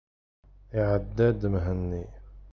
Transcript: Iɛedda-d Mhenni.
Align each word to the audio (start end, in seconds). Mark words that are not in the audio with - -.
Iɛedda-d 0.79 1.41
Mhenni. 1.53 2.03